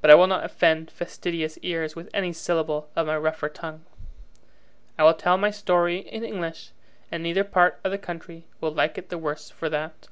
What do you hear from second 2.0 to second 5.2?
any syllable of my rougher tongue. I will